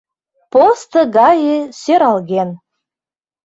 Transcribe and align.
Посто 0.51 0.99
гае 1.17 1.57
сӧралген. 1.81 2.49